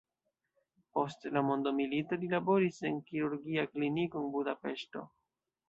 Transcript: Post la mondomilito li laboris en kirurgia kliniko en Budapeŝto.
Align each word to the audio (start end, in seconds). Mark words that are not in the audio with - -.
Post 0.97 1.27
la 1.35 1.43
mondomilito 1.49 2.19
li 2.23 2.31
laboris 2.33 2.81
en 2.91 2.99
kirurgia 3.11 3.69
kliniko 3.75 4.25
en 4.25 4.35
Budapeŝto. 4.37 5.09